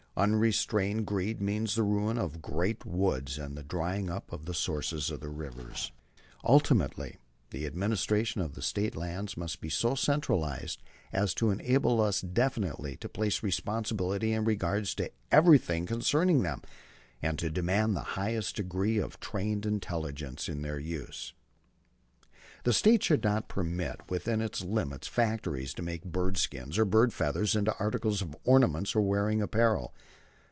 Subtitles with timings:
[0.17, 4.53] Unrestrained greed means the ruin of the great woods and the drying up of the
[4.53, 5.93] sources of the rivers.
[6.43, 7.15] "Ultimately
[7.51, 10.83] the administration of the State lands must be so centralized
[11.13, 16.61] as to enable us definitely to place responsibility in respect to everything concerning them,
[17.21, 21.33] and to demand the highest degree of trained intelligence in their use.
[22.63, 27.11] "The State should not permit within its limits factories to make bird skins or bird
[27.11, 29.95] feathers into articles of ornament or wearing apparel.